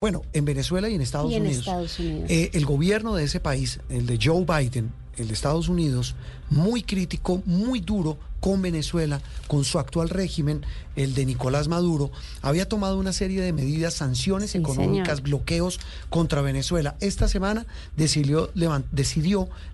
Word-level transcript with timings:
Bueno, 0.00 0.22
en 0.32 0.44
Venezuela 0.44 0.88
y 0.88 0.94
en 0.94 1.00
Estados 1.00 1.32
Y 1.32 1.34
en 1.34 1.42
Unidos. 1.42 1.58
Estados 1.58 1.98
Unidos. 1.98 2.30
eh, 2.30 2.50
el 2.52 2.64
gobierno 2.66 3.16
de 3.16 3.24
ese 3.24 3.40
país, 3.40 3.80
el 3.88 4.06
de 4.06 4.16
Joe 4.22 4.44
Biden, 4.44 4.92
el 5.16 5.26
de 5.26 5.34
Estados 5.34 5.68
Unidos, 5.68 6.14
muy 6.50 6.82
crítico, 6.84 7.42
muy 7.46 7.80
duro 7.80 8.16
con 8.38 8.62
Venezuela, 8.62 9.20
con 9.48 9.64
su 9.64 9.76
actual 9.80 10.08
régimen, 10.08 10.64
el 10.94 11.14
de 11.14 11.26
Nicolás 11.26 11.66
Maduro, 11.66 12.12
había 12.42 12.68
tomado 12.68 12.96
una 12.96 13.12
serie 13.12 13.40
de 13.40 13.52
medidas, 13.52 13.94
sanciones 13.94 14.52
Sí, 14.52 14.58
económicas, 14.58 15.16
señor. 15.16 15.22
bloqueos 15.22 15.80
contra 16.10 16.42
Venezuela. 16.42 16.94
Esta 17.00 17.26
semana 17.26 17.66
decidió 17.96 18.50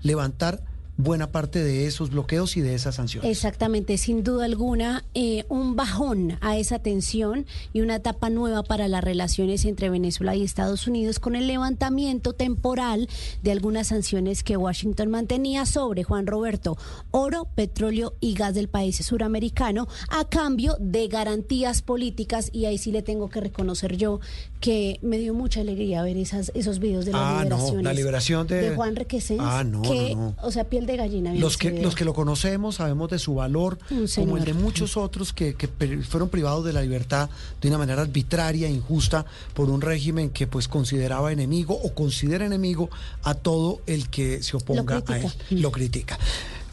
levantar 0.00 0.62
buena 0.96 1.32
parte 1.32 1.62
de 1.62 1.86
esos 1.86 2.10
bloqueos 2.10 2.56
y 2.56 2.60
de 2.60 2.74
esas 2.74 2.94
sanciones. 2.94 3.30
Exactamente, 3.30 3.98
sin 3.98 4.22
duda 4.22 4.44
alguna, 4.44 5.04
eh, 5.14 5.44
un 5.48 5.74
bajón 5.74 6.38
a 6.40 6.56
esa 6.56 6.78
tensión 6.78 7.46
y 7.72 7.80
una 7.80 7.96
etapa 7.96 8.30
nueva 8.30 8.62
para 8.62 8.86
las 8.86 9.02
relaciones 9.02 9.64
entre 9.64 9.90
Venezuela 9.90 10.36
y 10.36 10.42
Estados 10.44 10.86
Unidos 10.86 11.18
con 11.18 11.34
el 11.34 11.46
levantamiento 11.48 12.32
temporal 12.32 13.08
de 13.42 13.50
algunas 13.52 13.88
sanciones 13.88 14.44
que 14.44 14.56
Washington 14.56 15.10
mantenía 15.10 15.66
sobre 15.66 16.04
Juan 16.04 16.26
Roberto, 16.26 16.76
oro, 17.10 17.48
petróleo 17.54 18.14
y 18.20 18.34
gas 18.34 18.54
del 18.54 18.68
país 18.68 18.96
suramericano 19.04 19.88
a 20.10 20.24
cambio 20.28 20.76
de 20.78 21.08
garantías 21.08 21.82
políticas 21.82 22.50
y 22.52 22.66
ahí 22.66 22.78
sí 22.78 22.92
le 22.92 23.02
tengo 23.02 23.28
que 23.30 23.40
reconocer 23.40 23.96
yo 23.96 24.20
que 24.60 24.98
me 25.02 25.18
dio 25.18 25.34
mucha 25.34 25.60
alegría 25.60 26.02
ver 26.02 26.16
esas, 26.16 26.50
esos 26.54 26.78
videos 26.78 27.04
de 27.04 27.12
las 27.12 27.20
Ah, 27.20 27.44
no, 27.44 27.56
liberaciones 27.56 27.84
la 27.84 27.92
liberación 27.92 28.46
de- 28.46 28.74
Juan 28.76 28.96
Requesens, 28.96 29.40
Ah, 29.42 29.62
no, 29.64 29.82
que, 29.82 30.14
no, 30.14 30.20
no. 30.30 30.36
o 30.42 30.50
sea, 30.50 30.64
piel 30.64 30.83
de 30.86 30.96
gallina. 30.96 31.34
Los 31.34 31.56
que, 31.56 31.70
los 31.82 31.94
que 31.94 32.04
lo 32.04 32.14
conocemos 32.14 32.76
sabemos 32.76 33.10
de 33.10 33.18
su 33.18 33.34
valor, 33.34 33.78
como 34.14 34.36
el 34.36 34.44
de 34.44 34.54
muchos 34.54 34.96
otros 34.96 35.32
que, 35.32 35.54
que 35.54 35.68
fueron 36.02 36.28
privados 36.28 36.64
de 36.64 36.72
la 36.72 36.82
libertad 36.82 37.28
de 37.60 37.68
una 37.68 37.78
manera 37.78 38.02
arbitraria, 38.02 38.68
injusta, 38.68 39.24
por 39.54 39.70
un 39.70 39.80
régimen 39.80 40.30
que 40.30 40.46
pues 40.46 40.68
consideraba 40.68 41.32
enemigo 41.32 41.74
o 41.74 41.94
considera 41.94 42.46
enemigo 42.46 42.90
a 43.22 43.34
todo 43.34 43.80
el 43.86 44.08
que 44.08 44.42
se 44.42 44.56
oponga 44.56 45.02
a 45.06 45.18
él, 45.18 45.32
lo 45.50 45.72
critica. 45.72 46.18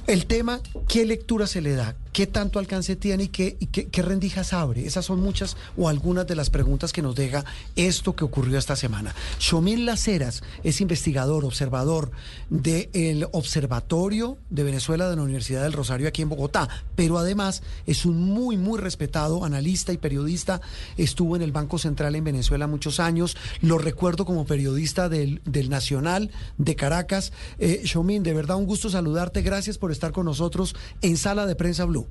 El 0.08 0.26
tema, 0.26 0.62
¿qué 0.88 1.06
lectura 1.06 1.48
se 1.48 1.62
le 1.62 1.74
da? 1.74 1.96
¿Qué 2.14 2.28
tanto 2.28 2.60
alcance 2.60 2.96
tiene 2.96 3.24
y 3.24 3.28
qué, 3.30 3.56
qué, 3.56 4.02
rendijas 4.02 4.52
abre? 4.52 4.86
Esas 4.86 5.06
son 5.06 5.22
muchas 5.22 5.56
o 5.78 5.88
algunas 5.88 6.28
de 6.28 6.36
las 6.36 6.50
preguntas 6.50 6.92
que 6.92 7.02
nos 7.02 7.16
deja 7.16 7.46
esto 7.76 8.16
que 8.16 8.26
ocurrió 8.26 8.58
esta 8.58 8.76
semana. 8.76 9.16
Shomil 9.40 9.86
Laceras 9.86 10.44
es 10.64 10.82
investigador, 10.82 11.46
observador 11.46 12.12
del 12.50 13.28
Observatorio 13.32 14.38
de 14.50 14.64
Venezuela 14.64 15.10
de 15.10 15.16
la 15.16 15.22
Universidad 15.22 15.64
del 15.64 15.74
Rosario 15.74 16.08
aquí 16.08 16.22
en 16.22 16.30
Bogotá, 16.30 16.68
pero 16.96 17.18
además 17.18 17.64
es 17.86 18.06
un 18.06 18.22
muy, 18.22 18.58
muy 18.58 18.78
respetado 18.78 19.46
analista 19.46 19.94
y 19.94 19.98
periodista. 19.98 20.60
Estuvo 20.98 21.36
en 21.36 21.42
el 21.42 21.52
Banco 21.52 21.78
Central 21.78 22.16
en 22.16 22.26
Venezuela 22.26 22.68
muchos 22.68 23.00
años. 23.00 23.38
Lo 23.62 23.78
recuerdo 23.78 24.26
como 24.26 24.46
periodista 24.46 25.08
del, 25.08 25.42
del 25.46 25.70
Nacional 25.70 26.30
de 26.58 26.76
Caracas. 26.76 27.32
Eh, 27.58 27.84
de 28.02 28.34
verdad 28.34 28.58
un 28.58 28.66
gusto 28.66 28.90
saludarte. 28.90 29.42
Gracias 29.42 29.78
por 29.78 29.92
estar 29.92 30.12
con 30.12 30.26
nosotros 30.26 30.76
en 31.02 31.18
Sala 31.18 31.46
de 31.46 31.56
Prensa 31.56 31.86
Blue. 31.86 32.08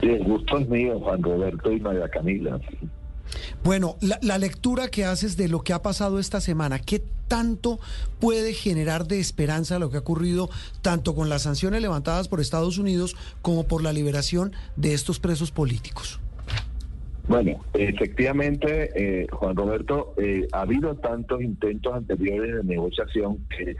El 0.00 0.24
gusto 0.24 0.58
es 0.58 0.68
mío, 0.68 0.98
Juan 1.00 1.22
Roberto 1.22 1.72
y 1.72 1.80
María 1.80 2.08
Camila. 2.08 2.60
Bueno, 3.64 3.96
la, 4.00 4.18
la 4.22 4.38
lectura 4.38 4.88
que 4.88 5.04
haces 5.04 5.36
de 5.36 5.48
lo 5.48 5.60
que 5.60 5.72
ha 5.72 5.82
pasado 5.82 6.18
esta 6.18 6.40
semana, 6.40 6.78
¿qué 6.78 7.02
tanto 7.28 7.78
puede 8.20 8.54
generar 8.54 9.06
de 9.06 9.20
esperanza 9.20 9.78
lo 9.78 9.90
que 9.90 9.98
ha 9.98 10.00
ocurrido 10.00 10.48
tanto 10.82 11.14
con 11.14 11.28
las 11.28 11.42
sanciones 11.42 11.82
levantadas 11.82 12.28
por 12.28 12.40
Estados 12.40 12.78
Unidos 12.78 13.16
como 13.42 13.66
por 13.66 13.82
la 13.82 13.92
liberación 13.92 14.52
de 14.76 14.94
estos 14.94 15.20
presos 15.20 15.50
políticos? 15.50 16.20
Bueno, 17.28 17.62
efectivamente, 17.74 18.90
eh, 18.96 19.26
Juan 19.30 19.54
Roberto, 19.54 20.14
eh, 20.16 20.48
ha 20.52 20.62
habido 20.62 20.94
tantos 20.96 21.42
intentos 21.42 21.94
anteriores 21.94 22.56
de 22.56 22.64
negociación 22.64 23.36
que, 23.50 23.76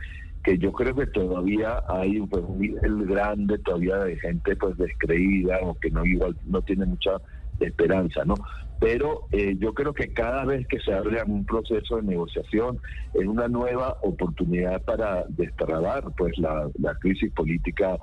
que 0.48 0.56
yo 0.56 0.72
creo 0.72 0.94
que 0.94 1.06
todavía 1.06 1.82
hay 1.88 2.20
un 2.20 2.30
nivel 2.58 3.04
grande 3.04 3.58
todavía 3.58 3.98
de 3.98 4.16
gente 4.16 4.56
pues 4.56 4.78
descreída 4.78 5.58
o 5.60 5.74
que 5.74 5.90
no 5.90 6.06
igual 6.06 6.34
no 6.46 6.62
tiene 6.62 6.86
mucha 6.86 7.20
esperanza, 7.60 8.24
¿no? 8.24 8.34
Pero 8.80 9.24
eh, 9.30 9.56
yo 9.58 9.74
creo 9.74 9.92
que 9.92 10.14
cada 10.14 10.46
vez 10.46 10.66
que 10.68 10.80
se 10.80 10.94
abre 10.94 11.22
un 11.24 11.44
proceso 11.44 11.96
de 11.96 12.02
negociación 12.02 12.78
es 13.12 13.26
una 13.26 13.46
nueva 13.48 13.98
oportunidad 14.02 14.80
para 14.84 15.24
destrabar 15.28 16.04
pues 16.16 16.38
la, 16.38 16.70
la 16.78 16.94
crisis 16.94 17.30
política 17.32 17.98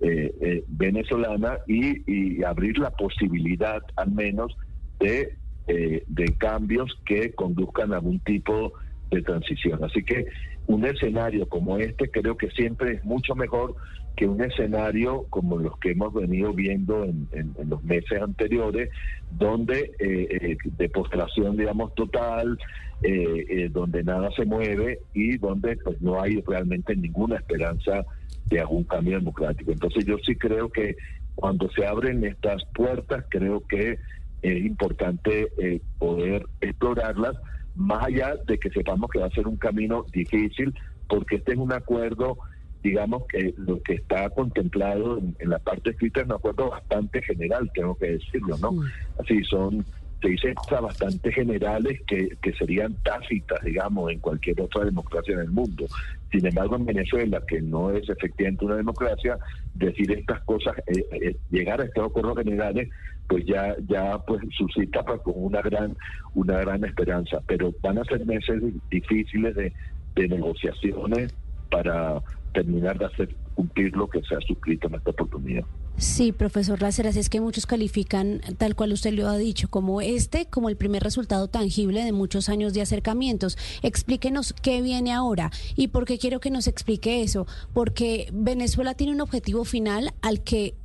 eh, 0.00 0.32
eh, 0.40 0.64
venezolana 0.68 1.58
y, 1.66 2.02
y 2.06 2.44
abrir 2.44 2.78
la 2.78 2.90
posibilidad 2.90 3.82
al 3.96 4.12
menos 4.12 4.56
de, 5.00 5.36
eh, 5.66 6.04
de 6.06 6.26
cambios 6.36 6.96
que 7.04 7.32
conduzcan 7.32 7.92
a 7.92 7.96
algún 7.96 8.20
tipo 8.20 8.54
de 8.54 8.87
transición. 9.08 9.82
Así 9.84 10.02
que 10.02 10.26
un 10.66 10.84
escenario 10.84 11.46
como 11.48 11.78
este 11.78 12.10
creo 12.10 12.36
que 12.36 12.50
siempre 12.50 12.94
es 12.94 13.04
mucho 13.04 13.34
mejor 13.34 13.74
que 14.16 14.26
un 14.26 14.42
escenario 14.42 15.26
como 15.30 15.58
los 15.58 15.78
que 15.78 15.92
hemos 15.92 16.12
venido 16.12 16.52
viendo 16.52 17.04
en, 17.04 17.28
en- 17.32 17.54
en 17.58 17.68
los 17.70 17.82
meses 17.84 18.20
anteriores, 18.20 18.90
donde 19.30 19.92
eh, 20.00 20.28
eh, 20.40 20.56
de 20.64 20.88
postración, 20.88 21.56
digamos, 21.56 21.94
total, 21.94 22.58
eh, 23.02 23.46
eh, 23.48 23.68
donde 23.70 24.02
nada 24.02 24.30
se 24.36 24.44
mueve 24.44 24.98
y 25.14 25.38
donde 25.38 25.76
pues 25.76 26.00
no 26.02 26.20
hay 26.20 26.42
realmente 26.46 26.96
ninguna 26.96 27.36
esperanza 27.36 28.04
de 28.46 28.60
algún 28.60 28.84
cambio 28.84 29.18
democrático. 29.18 29.70
Entonces 29.70 30.04
yo 30.04 30.16
sí 30.26 30.34
creo 30.34 30.68
que 30.68 30.96
cuando 31.36 31.70
se 31.70 31.86
abren 31.86 32.24
estas 32.24 32.64
puertas, 32.74 33.24
creo 33.30 33.60
que 33.68 33.98
es 34.42 34.64
importante 34.64 35.48
eh, 35.58 35.80
poder 35.98 36.44
explorarlas, 36.60 37.36
más 37.78 38.06
allá 38.06 38.34
de 38.46 38.58
que 38.58 38.70
sepamos 38.70 39.08
que 39.10 39.20
va 39.20 39.26
a 39.26 39.30
ser 39.30 39.46
un 39.46 39.56
camino 39.56 40.04
difícil, 40.12 40.74
porque 41.08 41.36
este 41.36 41.52
es 41.52 41.58
un 41.58 41.72
acuerdo, 41.72 42.36
digamos 42.82 43.22
que 43.28 43.54
lo 43.56 43.80
que 43.82 43.94
está 43.94 44.28
contemplado 44.30 45.18
en, 45.18 45.34
en 45.38 45.50
la 45.50 45.58
parte 45.58 45.90
escrita 45.90 46.20
es 46.20 46.26
un 46.26 46.32
acuerdo 46.32 46.70
bastante 46.70 47.22
general, 47.22 47.70
tengo 47.72 47.96
que 47.96 48.10
decirlo, 48.12 48.58
¿no? 48.58 48.82
Así 49.18 49.42
son, 49.44 49.84
se 50.20 50.28
dicen 50.28 50.54
cosas 50.54 50.82
bastante 50.82 51.32
generales 51.32 52.00
que, 52.06 52.28
que 52.42 52.52
serían 52.54 52.94
tácitas, 53.04 53.62
digamos, 53.62 54.10
en 54.10 54.18
cualquier 54.18 54.60
otra 54.60 54.84
democracia 54.84 55.34
en 55.34 55.40
el 55.40 55.50
mundo. 55.50 55.86
Sin 56.32 56.44
embargo, 56.44 56.76
en 56.76 56.86
Venezuela, 56.86 57.40
que 57.46 57.62
no 57.62 57.90
es 57.92 58.08
efectivamente 58.08 58.64
una 58.64 58.76
democracia, 58.76 59.38
decir 59.74 60.10
estas 60.12 60.42
cosas, 60.42 60.76
eh, 60.88 61.04
eh, 61.12 61.36
llegar 61.50 61.80
a 61.80 61.84
estos 61.84 62.06
acuerdos 62.10 62.38
generales, 62.38 62.88
pues 63.28 63.44
ya, 63.46 63.76
ya 63.86 64.18
pues 64.26 64.40
suscita 64.56 65.04
pues, 65.04 65.20
como 65.22 65.38
una 65.38 65.60
gran, 65.62 65.96
una 66.34 66.58
gran 66.60 66.84
esperanza. 66.84 67.40
Pero 67.46 67.74
van 67.82 67.98
a 67.98 68.04
ser 68.04 68.24
meses 68.26 68.62
difíciles 68.90 69.54
de, 69.54 69.72
de 70.16 70.28
negociaciones 70.28 71.34
para 71.70 72.22
terminar 72.52 72.98
de 72.98 73.04
hacer 73.04 73.34
cumplir 73.54 73.94
lo 73.96 74.08
que 74.08 74.22
se 74.22 74.34
ha 74.34 74.40
suscrito 74.40 74.88
en 74.88 74.94
esta 74.94 75.10
oportunidad. 75.10 75.64
Sí, 75.98 76.30
profesor 76.30 76.80
Láceras, 76.80 77.16
es 77.16 77.28
que 77.28 77.40
muchos 77.40 77.66
califican, 77.66 78.40
tal 78.56 78.76
cual 78.76 78.92
usted 78.92 79.12
lo 79.12 79.26
ha 79.26 79.36
dicho, 79.36 79.68
como 79.68 80.00
este, 80.00 80.46
como 80.46 80.68
el 80.68 80.76
primer 80.76 81.02
resultado 81.02 81.48
tangible 81.48 82.04
de 82.04 82.12
muchos 82.12 82.48
años 82.48 82.72
de 82.72 82.82
acercamientos. 82.82 83.58
Explíquenos 83.82 84.52
qué 84.52 84.80
viene 84.80 85.12
ahora 85.12 85.50
y 85.74 85.88
por 85.88 86.04
qué 86.04 86.18
quiero 86.18 86.38
que 86.38 86.52
nos 86.52 86.68
explique 86.68 87.22
eso, 87.22 87.48
porque 87.74 88.28
Venezuela 88.32 88.94
tiene 88.94 89.12
un 89.12 89.20
objetivo 89.20 89.64
final 89.64 90.12
al 90.22 90.44
que 90.44 90.76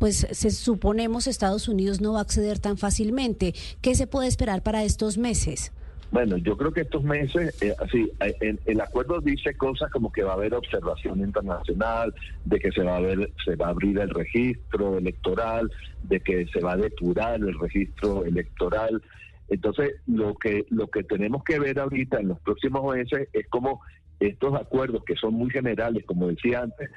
pues 0.00 0.26
se 0.30 0.50
suponemos 0.50 1.26
Estados 1.26 1.68
Unidos 1.68 2.00
no 2.00 2.14
va 2.14 2.20
a 2.20 2.22
acceder 2.22 2.58
tan 2.58 2.78
fácilmente. 2.78 3.54
¿Qué 3.82 3.94
se 3.94 4.06
puede 4.06 4.28
esperar 4.28 4.62
para 4.62 4.82
estos 4.82 5.18
meses? 5.18 5.72
Bueno, 6.10 6.38
yo 6.38 6.56
creo 6.56 6.72
que 6.72 6.80
estos 6.80 7.04
meses, 7.04 7.62
eh, 7.62 7.74
así, 7.78 8.10
eh, 8.20 8.34
el, 8.40 8.58
el 8.64 8.80
acuerdo 8.80 9.20
dice 9.20 9.54
cosas 9.54 9.90
como 9.92 10.10
que 10.10 10.24
va 10.24 10.32
a 10.32 10.34
haber 10.34 10.54
observación 10.54 11.20
internacional, 11.20 12.14
de 12.46 12.58
que 12.58 12.72
se 12.72 12.82
va 12.82 12.96
a 12.96 13.00
ver, 13.00 13.30
se 13.44 13.54
va 13.56 13.66
a 13.66 13.70
abrir 13.70 13.98
el 13.98 14.08
registro 14.08 14.96
electoral, 14.96 15.70
de 16.04 16.18
que 16.20 16.46
se 16.46 16.60
va 16.60 16.72
a 16.72 16.76
depurar 16.78 17.34
el 17.34 17.56
registro 17.60 18.24
electoral. 18.24 19.02
Entonces, 19.50 19.96
lo 20.06 20.34
que 20.34 20.64
lo 20.70 20.88
que 20.88 21.04
tenemos 21.04 21.44
que 21.44 21.58
ver 21.58 21.78
ahorita 21.78 22.18
en 22.18 22.28
los 22.28 22.40
próximos 22.40 22.96
meses 22.96 23.28
es 23.34 23.46
cómo 23.48 23.82
estos 24.20 24.54
acuerdos 24.54 25.02
que 25.04 25.16
son 25.16 25.34
muy 25.34 25.50
generales, 25.50 26.04
como 26.06 26.28
decía 26.28 26.60
antes, 26.60 26.90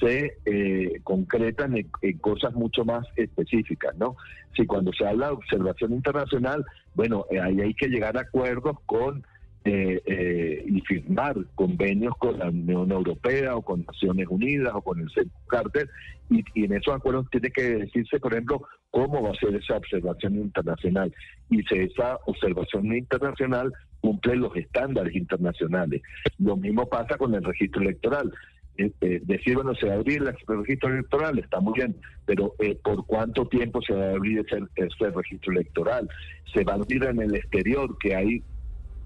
se 0.00 0.38
eh, 0.46 1.00
concretan 1.04 1.76
en, 1.76 2.18
cosas 2.18 2.54
mucho 2.54 2.84
más 2.84 3.06
específicas, 3.16 3.94
¿no? 3.96 4.16
Si 4.56 4.66
cuando 4.66 4.92
se 4.92 5.06
habla 5.06 5.26
de 5.26 5.34
observación 5.34 5.92
internacional, 5.92 6.64
bueno, 6.94 7.26
eh, 7.30 7.38
ahí 7.38 7.60
hay 7.60 7.74
que 7.74 7.88
llegar 7.88 8.16
a 8.16 8.22
acuerdos 8.22 8.78
con 8.86 9.24
eh, 9.62 10.00
eh, 10.06 10.64
y 10.66 10.80
firmar 10.80 11.36
convenios 11.54 12.14
con 12.18 12.38
la 12.38 12.48
Unión 12.48 12.90
Europea 12.90 13.56
o 13.56 13.60
con 13.60 13.84
Naciones 13.84 14.26
Unidas 14.30 14.72
o 14.74 14.80
con 14.80 15.00
el 15.00 15.10
Centro 15.10 15.38
Carter 15.48 15.86
y 16.30 16.64
en 16.64 16.72
esos 16.72 16.94
acuerdos 16.94 17.26
tiene 17.30 17.50
que 17.50 17.62
decirse, 17.62 18.18
por 18.20 18.32
ejemplo, 18.32 18.62
cómo 18.90 19.22
va 19.22 19.32
a 19.32 19.34
ser 19.34 19.54
esa 19.54 19.76
observación 19.76 20.36
internacional 20.36 21.12
y 21.50 21.62
si 21.64 21.74
esa 21.74 22.18
observación 22.24 22.96
internacional 22.96 23.70
cumple 24.00 24.36
los 24.36 24.54
estándares 24.56 25.14
internacionales. 25.14 26.02
Lo 26.38 26.56
mismo 26.56 26.88
pasa 26.88 27.16
con 27.16 27.34
el 27.34 27.44
registro 27.44 27.82
electoral. 27.82 28.32
eh, 28.76 28.92
eh, 29.02 29.20
decir, 29.24 29.56
bueno, 29.56 29.74
se 29.74 29.86
va 29.86 29.94
a 29.94 29.96
abrir 29.96 30.22
el 30.22 30.34
registro 30.58 30.88
electoral, 30.88 31.38
está 31.38 31.60
muy 31.60 31.74
bien, 31.74 31.96
pero 32.24 32.54
eh, 32.60 32.78
¿por 32.82 33.04
cuánto 33.04 33.46
tiempo 33.46 33.82
se 33.82 33.92
va 33.92 34.06
a 34.06 34.10
abrir 34.12 34.38
ese, 34.38 35.10
registro 35.10 35.52
electoral? 35.52 36.08
Se 36.54 36.64
va 36.64 36.72
a 36.72 36.76
abrir 36.76 37.04
en 37.04 37.20
el 37.20 37.34
exterior, 37.34 37.98
que 37.98 38.14
hay 38.14 38.42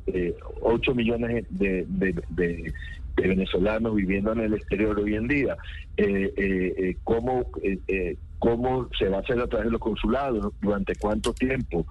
eh, 0.06 0.34
8 0.60 0.94
millones 0.94 1.46
de, 1.50 1.86
de, 1.88 2.72
venezolanos 3.16 3.94
viviendo 3.94 4.32
en 4.32 4.40
el 4.40 4.54
exterior 4.54 4.98
hoy 4.98 5.14
en 5.14 5.28
día. 5.28 5.56
¿cómo, 7.04 7.46
¿Cómo 8.40 8.88
se 8.98 9.08
va 9.08 9.18
a 9.18 9.20
hacer 9.20 9.40
a 9.40 9.46
través 9.46 9.66
de 9.66 9.70
los 9.72 9.80
consulados? 9.80 10.52
¿Durante 10.60 10.94
cuánto 10.96 11.32
tiempo? 11.32 11.86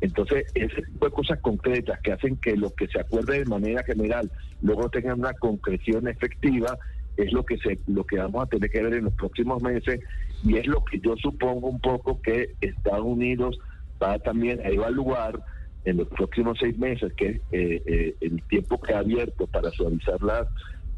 Entonces, 0.00 0.44
ese 0.54 0.82
tipo 0.82 1.06
de 1.06 1.12
cosas 1.12 1.40
concretas 1.40 1.98
que 2.00 2.12
hacen 2.12 2.36
que 2.36 2.56
lo 2.56 2.70
que 2.70 2.86
se 2.88 3.00
acuerde 3.00 3.38
de 3.38 3.46
manera 3.46 3.82
general 3.82 4.30
luego 4.62 4.90
tengan 4.90 5.20
una 5.20 5.32
concreción 5.34 6.06
efectiva 6.08 6.78
es 7.16 7.32
lo 7.32 7.44
que 7.44 7.56
se 7.58 7.78
lo 7.86 8.04
que 8.04 8.18
vamos 8.18 8.42
a 8.42 8.46
tener 8.46 8.70
que 8.70 8.82
ver 8.82 8.94
en 8.94 9.04
los 9.04 9.14
próximos 9.14 9.62
meses 9.62 10.00
y 10.44 10.56
es 10.56 10.66
lo 10.66 10.84
que 10.84 11.00
yo 11.00 11.16
supongo 11.16 11.68
un 11.68 11.80
poco 11.80 12.20
que 12.20 12.54
Estados 12.60 13.06
Unidos 13.06 13.58
va 14.02 14.18
también 14.18 14.60
a 14.60 14.68
evaluar 14.68 15.42
en 15.86 15.96
los 15.96 16.08
próximos 16.08 16.58
seis 16.60 16.78
meses 16.78 17.12
que 17.14 17.28
es 17.28 17.36
eh, 17.52 17.82
eh, 17.86 18.14
el 18.20 18.42
tiempo 18.48 18.78
que 18.78 18.92
ha 18.92 18.98
abierto 18.98 19.46
para 19.46 19.70
suavizar 19.70 20.22
las, 20.22 20.46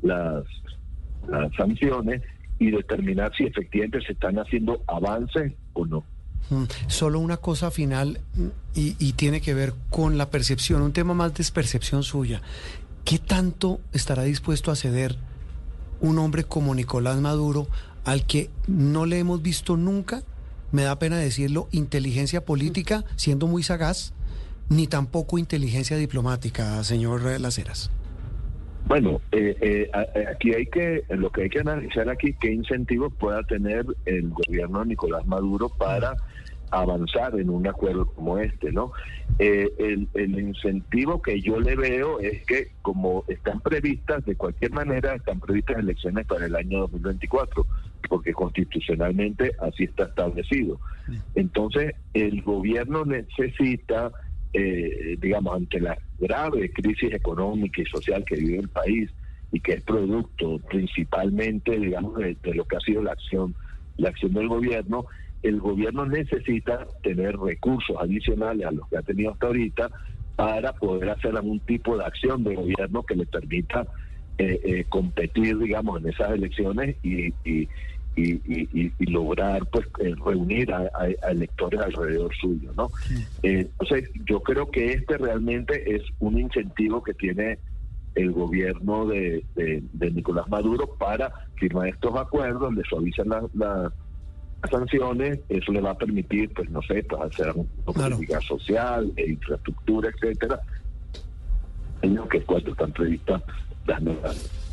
las 0.03 0.45
las 1.29 1.55
sanciones 1.55 2.23
y 2.59 2.71
determinar 2.71 3.33
si 3.37 3.45
efectivamente 3.45 4.01
se 4.01 4.13
están 4.13 4.39
haciendo 4.39 4.83
avances 4.87 5.53
o 5.75 5.87
no. 5.87 6.05
Mm, 6.51 6.65
solo 6.87 7.21
una 7.21 7.37
cosa 7.37 7.71
final 7.71 8.21
mm, 8.35 8.47
y, 8.75 9.13
tiene 9.15 9.41
que 9.41 9.55
ver 9.55 9.75
con 9.91 10.17
la 10.17 10.31
percepción, 10.31 10.83
un 10.83 10.93
tema 10.93 11.13
más 11.15 11.35
de 11.35 11.45
percepción 11.53 12.03
suya. 12.03 12.41
¿Qué 13.05 13.19
tanto 13.19 13.81
estará 13.93 14.23
dispuesto 14.23 14.71
a 14.71 14.77
ceder 14.77 15.17
un 16.01 16.19
hombre 16.19 16.45
como 16.45 16.75
Nicolás 16.75 17.19
Maduro, 17.19 17.69
al 18.05 18.25
que 18.25 18.51
no 18.67 19.05
le 19.05 19.19
hemos 19.19 19.43
visto 19.43 19.77
nunca, 19.77 20.23
me 20.71 20.83
da 20.83 20.99
pena 20.99 21.17
decirlo, 21.17 21.69
inteligencia 21.73 22.45
política, 22.45 23.05
siendo 23.17 23.47
muy 23.47 23.63
sagaz, 23.63 24.13
ni 24.69 24.87
tampoco 24.87 25.39
inteligencia 25.39 25.97
diplomática, 25.97 26.83
señor 26.85 27.41
Laceras? 27.41 27.91
Bueno, 28.89 29.21
eh, 29.33 29.55
eh, 29.61 29.91
aquí 30.33 30.55
hay 30.55 30.65
que, 30.65 31.05
lo 31.11 31.31
que 31.31 31.43
hay 31.43 31.51
que 31.51 31.61
analizar 31.61 32.09
aquí, 32.09 32.33
qué 32.41 32.51
incentivos 32.51 33.13
pueda 33.13 33.43
tener 33.43 33.85
el 34.07 34.31
gobierno 34.31 34.81
de 34.81 34.87
Nicolás 34.87 35.27
Maduro 35.27 35.69
para 35.69 36.17
avanzar 36.71 37.39
en 37.39 37.51
un 37.51 37.67
acuerdo 37.67 38.07
como 38.07 38.39
este, 38.39 38.73
¿no? 38.73 38.93
Eh, 39.39 39.71
el, 39.79 40.09
el, 40.15 40.39
incentivo 40.39 41.21
que 41.21 41.41
yo 41.41 41.61
le 41.61 41.77
veo 41.77 42.19
es 42.21 42.45
que 42.47 42.69
como 42.81 43.25
están 43.29 43.61
previstas, 43.61 44.25
de 44.25 44.37
cualquier 44.37 44.73
manera, 44.73 45.15
están 45.15 45.39
previstas 45.39 45.79
elecciones 45.79 46.27
para 46.27 46.47
el 46.47 46.57
año 46.57 46.81
2024, 46.81 47.67
porque 48.09 48.33
constitucionalmente 48.33 49.53
así 49.61 49.85
está 49.85 50.05
establecido. 50.05 50.81
Entonces, 51.35 51.95
el 52.15 52.43
gobierno 52.43 53.05
necesita, 53.05 54.11
eh, 54.53 55.17
digamos, 55.21 55.57
ante 55.57 55.81
la 55.81 55.99
grave 56.19 56.71
crisis 56.73 57.13
económica 57.13 57.83
y 57.83 57.87
social 57.87 58.25
que 58.25 58.37
vive 58.37 58.59
el 58.59 58.69
país 58.69 59.11
y 59.53 59.61
que 59.61 59.75
es 59.75 59.83
producto 59.83 60.59
principalmente, 60.69 61.79
digamos, 61.79 62.17
de, 62.17 62.37
de 62.43 62.55
lo 62.55 62.65
que 62.65 62.77
ha 62.77 62.81
sido 62.81 63.03
la 63.03 63.13
acción, 63.13 63.55
la 63.97 64.11
acción 64.11 64.33
del 64.33 64.49
gobierno, 64.49 65.07
el 65.43 65.61
gobierno 65.61 66.07
necesita 66.07 66.87
tener 67.03 67.37
recursos 67.37 67.97
adicionales 68.01 68.67
a 68.67 68.73
los 68.73 68.89
que 68.89 68.97
ha 68.97 69.03
tenido 69.03 69.33
hasta 69.33 69.47
ahorita 69.47 69.91
para 70.37 70.73
poder 70.73 71.11
hacer 71.11 71.37
algún 71.37 71.61
tipo 71.61 71.97
de 71.97 72.05
acción 72.05 72.45
de 72.45 72.55
gobierno 72.55 73.03
que 73.03 73.17
le 73.17 73.27
permita 73.27 73.87
eh, 74.39 74.61
eh, 74.63 74.85
competir, 74.89 75.59
digamos, 75.59 76.01
en 76.01 76.11
esas 76.11 76.31
elecciones 76.31 76.97
y, 77.03 77.35
y, 77.45 77.69
lograr 78.99 79.65
pues 79.67 79.87
eh, 80.01 80.15
reunir 80.25 80.73
a, 80.73 80.89
electores 81.31 81.81
alrededor 81.81 82.35
suyo, 82.37 82.73
¿no? 82.77 82.91
entonces, 83.43 84.11
yo 84.27 84.41
creo 84.41 84.71
que 84.71 84.93
este 84.93 85.19
realmente 85.19 85.95
es 85.95 86.03
un 86.21 86.39
incentivo 86.39 87.03
que 87.03 87.15
tiene 87.15 87.59
el 88.15 88.33
gobierno 88.33 89.07
de, 89.07 89.45
Nicolás 89.95 90.49
Maduro 90.49 90.89
para 90.99 91.33
firmar 91.57 91.89
estos 91.89 92.17
acuerdos, 92.17 92.75
le 92.75 92.83
suavizan 92.85 93.29
la 93.55 93.93
sanciones, 94.71 95.39
eso 95.49 95.73
le 95.73 95.81
va 95.81 95.91
a 95.91 95.97
permitir, 95.97 96.53
pues 96.53 96.69
no 96.71 96.83
sé, 96.83 97.05
pues 97.05 97.23
hacer 97.23 97.55
una 97.55 97.67
política 97.85 98.41
social, 98.41 99.13
e 99.17 99.31
infraestructura, 99.31 100.11
etcétera, 100.11 100.61
en 102.03 102.15
lo 102.17 102.29
que 102.29 102.43
cuatro 102.43 102.73
están 102.73 102.93
previstas 102.93 103.43
las 103.87 104.03
nuevas 104.03 104.68